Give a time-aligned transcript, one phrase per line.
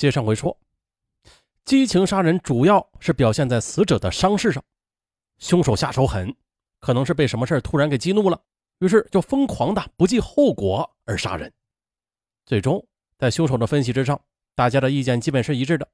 [0.00, 0.58] 接上回说，
[1.66, 4.64] 激情杀人主要是表现在死者的伤势上，
[5.36, 6.34] 凶手下手狠，
[6.78, 8.42] 可能是被什么事突然给激怒了，
[8.78, 11.52] 于是就疯狂的不计后果而杀人。
[12.46, 12.82] 最终，
[13.18, 14.18] 在凶手的分析之上，
[14.54, 15.86] 大家的意见基本是一致的，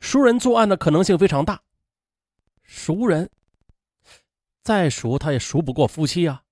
[0.00, 1.62] 熟人作案的可能性非常大。
[2.64, 3.30] 熟人，
[4.64, 6.42] 再熟他也熟不过夫妻啊。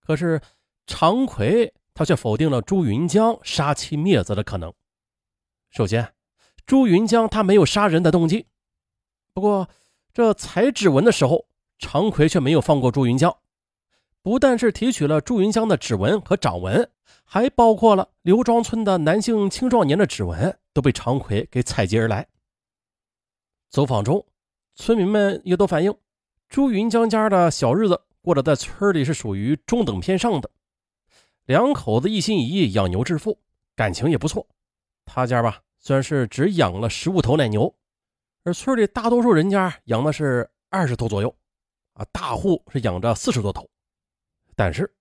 [0.00, 0.38] 可是
[0.86, 4.70] 常奎他却否定了朱云江杀妻灭子的可能。
[5.70, 6.12] 首先，
[6.66, 8.46] 朱云江他没有杀人的动机。
[9.32, 9.68] 不过，
[10.12, 11.46] 这采指纹的时候，
[11.78, 13.36] 常奎却没有放过朱云江，
[14.22, 16.90] 不但是提取了朱云江的指纹和掌纹。
[17.30, 22.26] 还包括了刘庄村的男性青壮年的指纹都被常奎给采集而来。
[23.68, 24.24] 走访中，
[24.74, 25.94] 村民们也都反映，
[26.48, 30.50] 朱云江家的小日子过得在村里是属于中等偏上的。
[31.44, 33.38] 两口子一心一意养牛致富，
[33.76, 34.46] 感情也不错。
[35.08, 37.74] 他家吧，虽然是只养了十五头奶牛，
[38.44, 41.34] 而村里大多数人家养的是二十头左右，
[41.94, 43.68] 啊，大户是养着四十多头。
[44.54, 44.94] 但是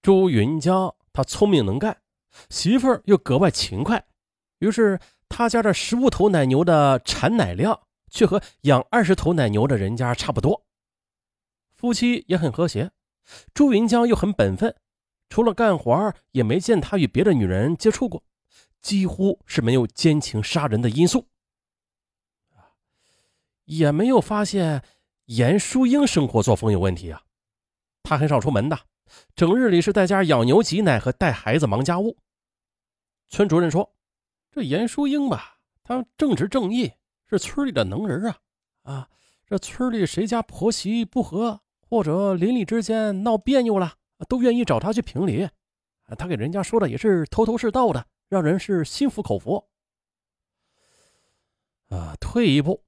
[0.00, 0.94] 朱云江。
[1.12, 1.96] 他聪明能干，
[2.50, 4.04] 媳妇儿又格外勤快，
[4.58, 10.66] 于是他家这十五头奶牛的产奶量却和养二十头奶牛的人家差不多。
[11.74, 12.90] 夫妻也很和谐，
[13.54, 14.76] 朱云江又很本分，
[15.30, 18.22] 除了干活也没见他与别的女人接触过，
[18.86, 21.26] 几乎是没有奸情杀人的因素，
[23.64, 24.84] 也没有发现
[25.24, 27.20] 严淑英生活作风有问题啊，
[28.04, 28.78] 他很少出门的。
[29.34, 32.16] 整日里是在家养牛挤奶和带孩子忙家务。
[33.28, 33.92] 村主任说
[34.54, 36.92] ：“这严淑英吧，她正直正义，
[37.28, 38.38] 是村里的能人啊！
[38.82, 39.08] 啊，
[39.48, 43.94] 这村里谁家婆媳不和，或者邻里之间闹别扭了，
[44.28, 45.48] 都愿意找她去评理。
[46.16, 49.68] 她给人家说的也是头头是道的，让人是心服口服。”
[51.90, 52.84] 啊，退一步，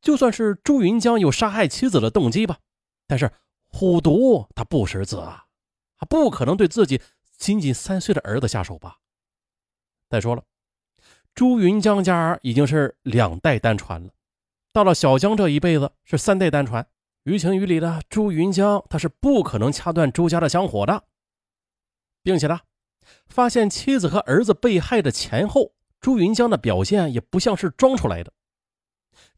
[0.00, 2.58] 就算是朱云江有杀害妻子的动机吧，
[3.06, 3.30] 但是。
[3.74, 5.46] 虎毒他不食子啊，
[5.96, 7.00] 他不可能对自己
[7.38, 8.98] 仅仅三岁的儿子下手吧？
[10.10, 10.44] 再说了，
[11.34, 14.10] 朱云江家已经是两代单传了，
[14.74, 16.86] 到了小江这一辈子是三代单传。
[17.22, 21.04] 于情于理的，朱云江他是不可能掐断朱家的香火的，
[22.22, 22.60] 并且呢，
[23.26, 28.32] 发现妻子和儿子被害的前后，朱云江的表现也不像是装出来的。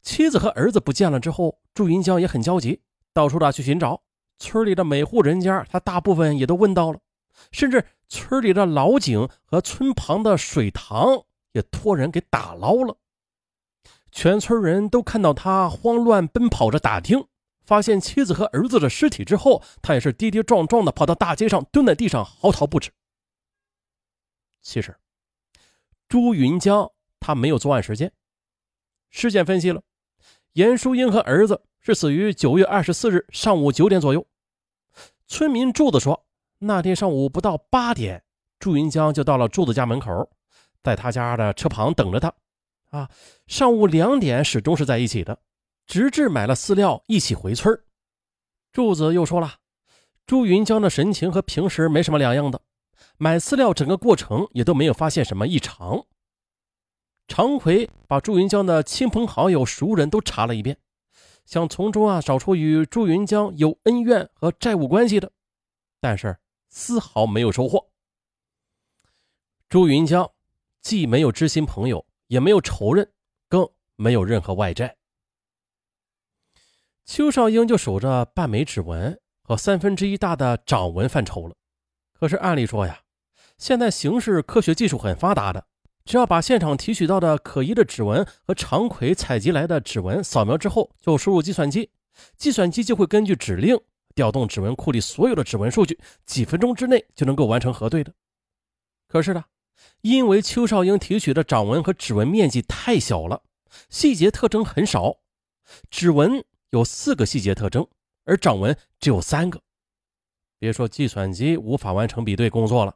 [0.01, 2.81] 妻子和儿子不见了之后，朱云江也很焦急，
[3.13, 4.01] 到处的去寻找。
[4.37, 6.99] 村里的每户人家，他大部分也都问到了，
[7.51, 11.23] 甚至村里的老井和村旁的水塘
[11.53, 12.97] 也托人给打捞了。
[14.11, 17.25] 全村人都看到他慌乱奔跑着打听，
[17.65, 22.91] 发现妻子和儿子的尸体之后，他也是跌跌撞撞的跑到大街上，蹲在地上嚎啕不止。
[24.65, 24.97] 其实，
[26.09, 28.11] 朱云江他没有作案时间，
[29.11, 29.83] 尸检分析了，
[30.53, 31.61] 严淑英和儿子。
[31.79, 34.25] 是死于九月二十四日上午九点左右。
[35.27, 36.25] 村民柱子说，
[36.57, 38.23] 那天上午不到八点，
[38.57, 40.27] 朱云江就到了柱子家门口，
[40.81, 42.33] 在他家的车旁等着他。
[42.89, 43.07] 啊，
[43.45, 45.37] 上午两点始终是在一起的，
[45.85, 47.79] 直至买了饲料一起回村。
[48.71, 49.59] 柱子又说了，
[50.25, 52.59] 朱云江的神情和平时没什么两样的，
[53.17, 56.05] 买饲料整个过程也都没有发现什么异常。
[57.27, 60.77] 常奎把朱云江的亲朋好友、熟人都查了一遍。
[61.45, 65.31] 想从中啊找出与朱云江有恩怨和债务关系的，
[66.01, 66.39] 但是
[66.69, 67.91] 丝毫没有收获。
[69.69, 70.31] 朱云江
[70.81, 73.11] 既没有知心朋友，也没有仇人，
[73.47, 74.97] 更没有任何外债。
[77.05, 81.55] 邱少英就守着半枚指纹和三分之一大的掌纹犯愁了。
[82.13, 83.03] 可是按理说呀，
[83.57, 85.65] 现在刑事科学技术很发达的。
[86.03, 91.89] 只要把现场提取到的可疑的指纹和常奎采集来的指纹扫描之后，就输入计算机，
[92.37, 93.75] 计算机就会根据指令
[94.13, 98.13] 调动指纹库里所有的指纹数据，几分钟之内就能够完成核对的。
[99.07, 99.45] 可是呢，
[100.01, 103.41] 因为邱少英提取的掌纹和指纹面积太小了，
[103.89, 105.17] 细节特征很少，
[105.89, 107.87] 指纹有四个细节特征，
[108.25, 109.59] 而掌纹只有三个，
[110.59, 112.95] 别说计算机无法完成比对工作了。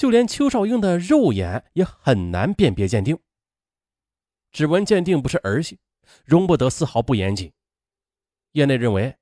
[0.00, 3.18] 就连邱少英的肉眼也很难辨别鉴定，
[4.50, 5.78] 指纹鉴定不是儿戏，
[6.24, 7.52] 容不得丝毫不严谨。
[8.52, 9.18] 业内认为，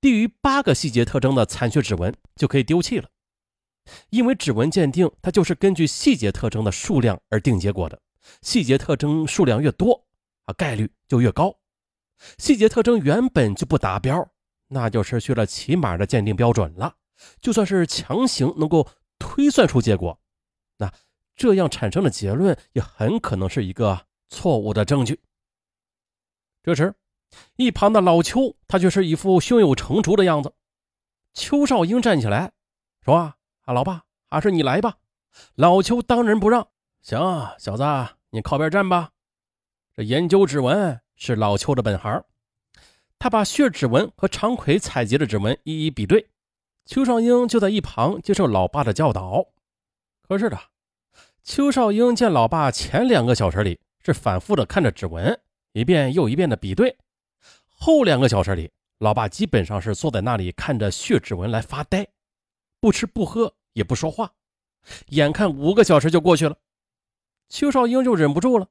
[0.00, 3.10] 低于八个细节特征的残缺指纹就可以丢弃了，
[4.08, 8.00] 因为指纹鉴定它就是根据细节特征的数量而定结果的，
[8.40, 10.02] 细节特征数量越多
[10.46, 11.54] 啊，概率就越高。
[12.38, 14.26] 细节特征原本就不达标，
[14.68, 16.96] 那就失去了起码的鉴定标准了。
[17.42, 18.88] 就算是强行能够
[19.18, 20.18] 推算出结果。
[20.82, 20.92] 那
[21.36, 25.20] 这样产生的结论也很可能是一个错误的证据。
[26.64, 26.92] 这时，
[27.54, 30.52] 一旁的老邱他却是一副胸有成竹的样子。
[31.34, 32.50] 邱少英站起来
[33.00, 33.16] 说
[33.62, 34.96] ：“啊，老爸，还是你来吧。”
[35.54, 36.66] 老邱当仁不让
[37.00, 37.20] ：“行，
[37.60, 37.84] 小子，
[38.30, 39.12] 你靠边站吧。”
[39.94, 42.24] 这研究指纹是老邱的本行，
[43.20, 46.28] 他把血指纹和常奎采集的指纹一一比对。
[46.84, 49.46] 邱少英就在一旁接受老爸的教导。
[50.20, 50.58] 可是的，
[51.44, 55.38] 邱少英见老爸前两个小时里是反复的看着指纹，
[55.72, 56.96] 一遍又一遍的比对；
[57.68, 62.06] 后两个小时里，老爸基本上是坐在那里看着血指纹来发呆，
[62.78, 64.32] 不吃不喝也不说话。
[65.08, 66.56] 眼看五个小时就过去了，
[67.48, 68.68] 邱少英就忍不住了：“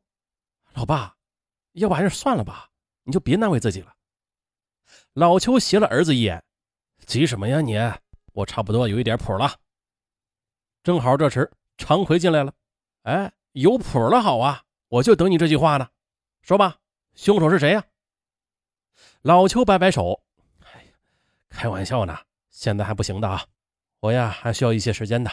[0.73, 1.18] 老爸，
[1.73, 2.69] 要不还是算了吧，
[3.03, 3.94] 你就别难为自己了。”
[5.13, 6.41] 老邱斜了儿子一眼。
[7.06, 7.75] 急什么呀你？
[8.33, 9.56] 我差不多有一点谱了。
[10.83, 12.53] 正好这时常奎进来了。
[13.03, 15.89] 哎，有谱了，好啊，我就等你这句话呢。
[16.42, 16.77] 说吧，
[17.15, 17.83] 凶手是谁呀？
[19.21, 20.24] 老邱摆摆手，
[20.59, 20.94] 哎呀，
[21.50, 22.18] 开玩笑呢，
[22.50, 23.45] 现在还不行的啊，
[24.00, 25.30] 我呀还需要一些时间的。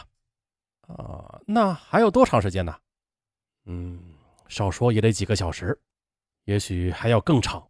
[0.86, 2.74] 啊，那还有多长时间呢？
[3.64, 4.14] 嗯，
[4.48, 5.78] 少说也得几个小时，
[6.44, 7.68] 也许还要更长，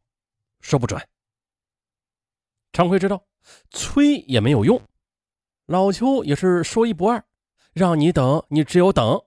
[0.61, 1.01] 说不准。
[2.73, 3.25] 常奎知道。
[3.71, 4.79] 催也没有用，
[5.67, 7.25] 老邱也是说一不二，
[7.73, 9.25] 让你等，你只有等。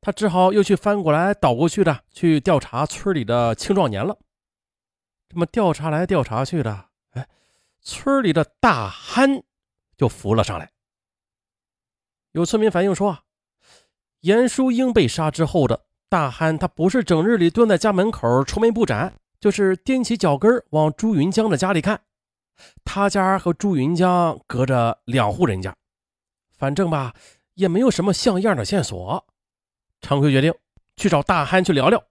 [0.00, 4.18] 他只好又去翻过来倒过去的去调查村里的青壮年了。
[5.28, 7.28] 这么调查来调查去的，哎，
[7.80, 9.42] 村里的大憨
[9.96, 10.70] 就浮了上来。
[12.32, 13.22] 有村民反映说啊，
[14.20, 22.02] 严淑英被杀之后的大憨，他不是整日里蹲在家门口愁眉不展，就是踮起脚跟往朱云江的家里看。
[22.84, 25.74] 他家和朱云江隔着两户人家，
[26.56, 27.14] 反正吧
[27.54, 29.26] 也没有什么像样的线索。
[30.00, 30.54] 常奎决定
[30.96, 32.04] 去找大憨去聊聊。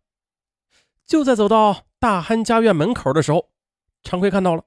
[1.05, 3.49] 就在走到大憨家院门口的时候，
[4.03, 4.63] 常奎看到了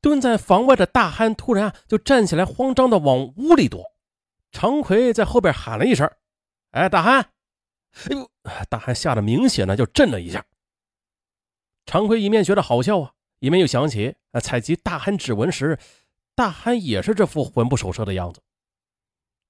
[0.00, 3.84] 蹲在房外的大憨，突然就站起来，慌张的往屋里躲。
[4.52, 6.10] 常奎在后边喊了一声
[6.72, 7.30] ：“哎，大憨！”
[8.04, 8.30] 哎呦，
[8.68, 10.44] 大憨吓得明显的就震了一下。
[11.86, 13.12] 常奎一面觉得好笑啊。
[13.40, 15.78] 一面又想起，啊，采集大憨指纹时，
[16.34, 18.40] 大憨也是这副魂不守舍的样子。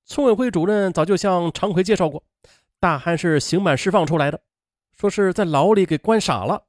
[0.05, 2.23] 村委会主任早就向常奎介绍过，
[2.81, 4.41] 大憨是刑满释放出来的，
[4.97, 6.67] 说是在牢里给关傻了。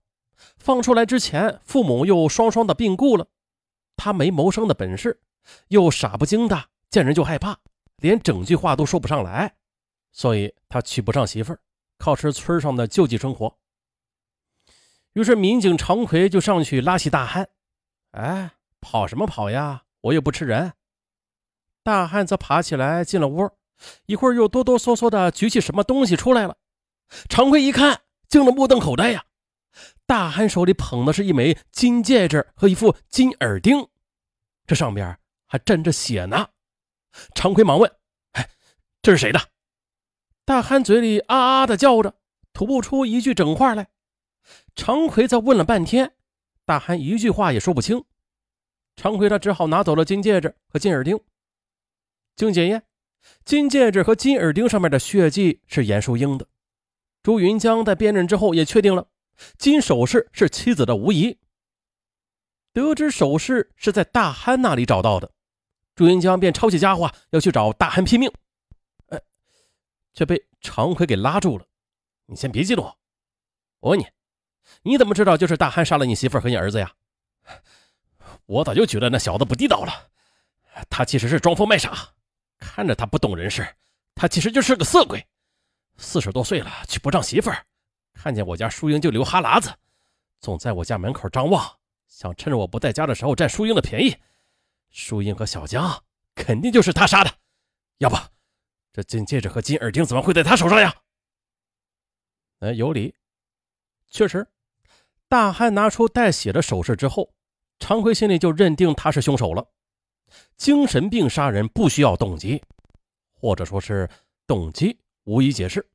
[0.58, 3.28] 放出来之前，父母又双双的病故了，
[3.96, 5.20] 他没谋生的本事，
[5.68, 7.58] 又傻不精的，见人就害怕，
[7.98, 9.56] 连整句话都说不上来，
[10.12, 11.60] 所以他娶不上媳妇儿，
[11.98, 13.58] 靠吃村上的救济生活。
[15.14, 17.50] 于是，民警常奎就上去拉起大汉。
[18.12, 19.84] 哎，跑什么跑呀？
[20.02, 20.74] 我又不吃人。
[21.84, 23.50] 大汉则爬起来进了屋，
[24.06, 26.58] 一会儿又哆哆嗦嗦的举起什么东西出来了。
[27.28, 29.26] 常奎一看，惊得目瞪口呆呀！
[30.06, 33.88] 大汉手里捧的是一枚金戒指和一副金耳钉，
[34.66, 36.50] 这上边还沾着血呢。
[37.34, 37.92] 常奎忙问
[38.34, 38.50] ：“哎，
[39.02, 39.40] 这是谁的？”
[40.46, 42.16] 大汉嘴里啊啊的叫着，
[42.54, 43.88] 吐不出一句整话来。
[44.76, 46.16] 常奎在问了半天，
[46.66, 48.04] 大憨一句话也说不清。
[48.96, 51.20] 常奎他只好拿走了金戒指和金耳钉。
[52.36, 52.84] 经检验，
[53.46, 56.48] 金戒指和金耳钉上面的血迹是严淑英的。
[57.22, 59.08] 朱云江在辨认之后也确定了，
[59.58, 61.38] 金首饰是妻子的无疑。
[62.72, 65.32] 得知首饰是在大憨那里找到的，
[65.96, 68.32] 朱云江便抄起家伙要去找大憨拼命，
[69.08, 69.22] 哎，
[70.14, 71.66] 却被常奎给拉住了。
[72.28, 72.96] 你先别激动，
[73.80, 74.06] 我问你。
[74.84, 76.94] 你怎么知道就是大憨杀了你媳妇和你儿子呀？
[78.46, 80.12] 我早就觉得那小子不地道了。
[80.90, 82.14] 他其实是装疯卖傻，
[82.60, 83.66] 看着他不懂人事，
[84.14, 85.26] 他其实就是个色鬼。
[85.98, 87.66] 四十多岁了，娶不上媳妇儿，
[88.14, 89.74] 看见我家淑英就流哈喇子，
[90.40, 94.16] 总在我家门口张望，想趁着我不在家的时候占淑英的便宜。
[94.90, 96.04] 淑英和小江
[96.36, 97.32] 肯定就是他杀的，
[97.98, 98.16] 要不
[98.92, 100.96] 这金戒指和金耳钉怎么会在他手上呀？
[102.60, 103.16] 哎，有理，
[104.10, 104.48] 确实。
[105.28, 107.34] 大汉拿出带血的首饰之后，
[107.78, 109.68] 常奎心里就认定他是凶手了。
[110.58, 112.62] 精神病杀人不需要动机，
[113.34, 114.10] 或者说是
[114.46, 115.88] 动机无以解释。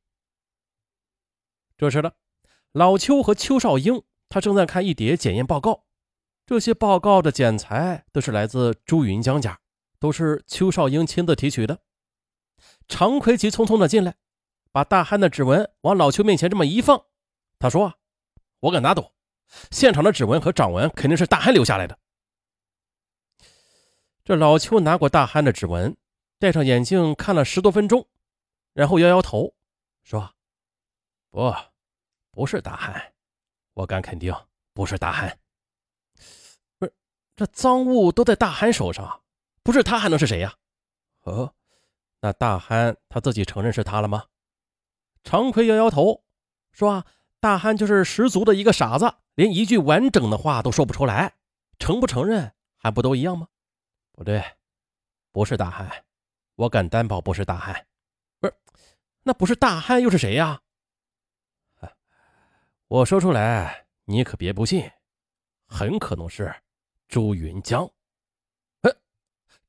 [1.77, 2.13] 这时的
[2.71, 5.85] 老邱和邱少英，他正在看一叠检验报告。
[6.45, 9.59] 这些报告的检材都是来自朱云江家，
[9.99, 11.79] 都是邱少英亲自提取的。
[12.87, 14.15] 常奎急匆匆的进来，
[14.71, 17.05] 把大汉的指纹往老邱面前这么一放，
[17.57, 17.95] 他说
[18.61, 19.11] ：“我敢打赌。”
[19.71, 21.97] 现场的指纹和掌纹肯定是大憨留下来的。
[24.25, 25.95] 这老邱拿过大憨的指纹，
[26.39, 28.07] 戴上眼镜看了十多分钟，
[28.73, 29.53] 然后摇摇头，
[30.01, 30.33] 说
[31.29, 31.53] ：“不，
[32.31, 33.13] 不是大憨，
[33.75, 34.35] 我敢肯定
[34.73, 35.37] 不是大憨。
[36.79, 36.93] 不是，
[37.35, 39.21] 这赃物都在大憨手上，
[39.61, 40.55] 不是他还能是谁呀？
[41.21, 41.53] 哦，
[42.19, 44.25] 那大憨他自己承认是他了吗？”
[45.23, 46.23] 常奎摇摇头，
[46.71, 47.05] 说：“，
[47.39, 51.35] 大憨就是十足的一个傻子，连一句完整的话都说不出来，
[51.77, 53.49] 承不承认还不都一样吗？”
[54.15, 54.41] 不对，
[55.31, 55.91] 不是大汉，
[56.55, 57.85] 我敢担保不是大汉。
[58.39, 58.53] 不是，
[59.23, 60.61] 那不是大汉又是谁呀？
[62.87, 64.89] 我说出来你可别不信，
[65.67, 66.55] 很可能是
[67.07, 67.89] 朱云江。
[68.81, 68.95] 呃，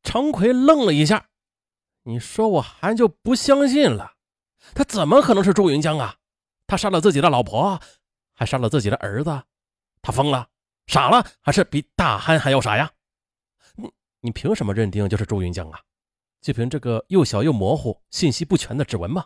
[0.03, 1.29] 常奎愣了一下，
[2.03, 4.15] 你说我还就不相信了，
[4.75, 6.17] 他怎么可能是朱云江啊？
[6.67, 7.81] 他杀了自己的老婆，
[8.33, 9.43] 还杀了自己的儿子，
[10.03, 10.49] 他疯了、
[10.87, 12.93] 傻了，还是比大汉还要傻呀？
[14.27, 15.81] 你凭什么认定就是朱云江啊？
[16.41, 19.25] 就凭这个又小又模糊、信息不全的指纹吗？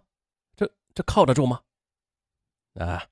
[0.55, 1.63] 这这靠得住吗？
[2.75, 3.07] 啊，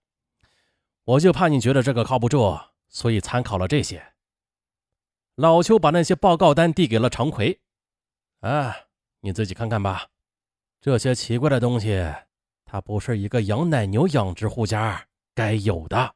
[1.04, 4.12] 我就怕你觉得这个靠不住，所以参考了这些。
[5.35, 7.59] 老邱把那些报告单递给了常奎，
[8.40, 8.76] 啊，
[9.21, 10.09] 你自己看看吧。
[10.83, 12.04] 这些奇怪的东西，
[12.66, 16.14] 它不是一个养奶牛养殖户家该有的。